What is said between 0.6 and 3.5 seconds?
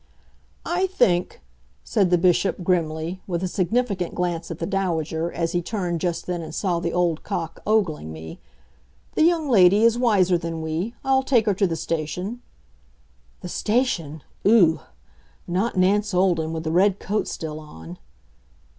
"I think," said the Bishop, grimly, with a